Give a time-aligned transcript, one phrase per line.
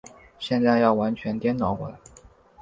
[0.39, 1.95] 现在要完全颠倒过来。